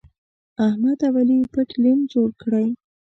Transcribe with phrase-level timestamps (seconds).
[0.67, 2.67] احمد او علي پټ لین جوړ کړی.